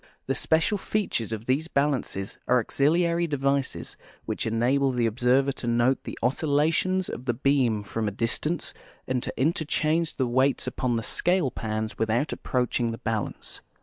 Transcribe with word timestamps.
The 0.25 0.33
special 0.33 0.79
features 0.79 1.31
of 1.31 1.45
these 1.45 1.67
balances 1.67 2.39
are 2.47 2.57
auxiliary 2.59 3.27
devices 3.27 3.97
which 4.25 4.47
enable 4.47 4.89
the 4.91 5.05
observer 5.05 5.51
to 5.51 5.67
note 5.67 6.05
the 6.05 6.17
oscillations 6.23 7.07
of 7.07 7.27
the 7.27 7.35
beam 7.35 7.83
from 7.83 8.07
a 8.07 8.11
distance 8.11 8.73
and 9.07 9.21
to 9.21 9.31
inter 9.39 9.63
change 9.65 10.15
the 10.15 10.25
weights 10.25 10.67
uiion 10.67 10.95
the 10.97 11.03
scale 11.03 11.51
pans 11.51 11.99
without 11.99 12.33
approaching 12.33 12.87
the 12.87 12.97
balance. 12.97 13.61